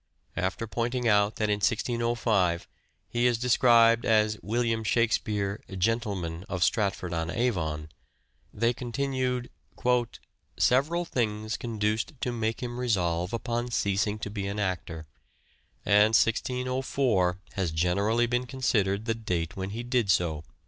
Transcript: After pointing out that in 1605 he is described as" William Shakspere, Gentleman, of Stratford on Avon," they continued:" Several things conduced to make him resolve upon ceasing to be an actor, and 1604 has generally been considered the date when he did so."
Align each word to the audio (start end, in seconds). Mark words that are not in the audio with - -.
After 0.35 0.65
pointing 0.65 1.07
out 1.07 1.35
that 1.35 1.51
in 1.51 1.57
1605 1.57 2.67
he 3.07 3.27
is 3.27 3.37
described 3.37 4.03
as" 4.03 4.39
William 4.41 4.83
Shakspere, 4.83 5.61
Gentleman, 5.77 6.43
of 6.49 6.63
Stratford 6.63 7.13
on 7.13 7.29
Avon," 7.29 7.87
they 8.51 8.73
continued:" 8.73 9.51
Several 10.57 11.05
things 11.05 11.55
conduced 11.55 12.13
to 12.19 12.31
make 12.31 12.63
him 12.63 12.79
resolve 12.79 13.31
upon 13.31 13.69
ceasing 13.69 14.17
to 14.17 14.31
be 14.31 14.47
an 14.47 14.57
actor, 14.59 15.05
and 15.85 16.15
1604 16.15 17.37
has 17.53 17.71
generally 17.71 18.25
been 18.25 18.47
considered 18.47 19.05
the 19.05 19.13
date 19.13 19.55
when 19.55 19.69
he 19.69 19.83
did 19.83 20.09
so." 20.09 20.43